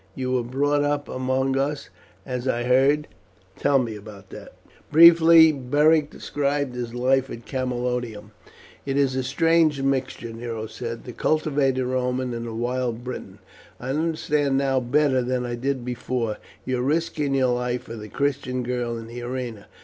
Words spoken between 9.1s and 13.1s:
a strange mixture," Nero said; "the cultivated Roman and the wild